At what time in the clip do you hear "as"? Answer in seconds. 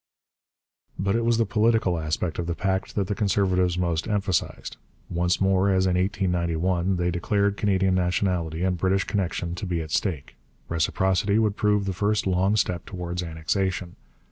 5.69-5.85